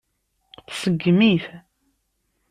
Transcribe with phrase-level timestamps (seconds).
[0.69, 1.45] Tseggem-it.